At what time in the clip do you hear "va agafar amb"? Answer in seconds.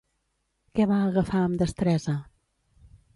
0.91-1.59